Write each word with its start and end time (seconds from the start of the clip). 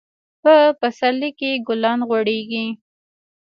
په 0.43 0.53
پسرلي 0.79 1.31
کي 1.39 1.49
ګلان 1.67 1.99
غوړيږي. 2.07 2.65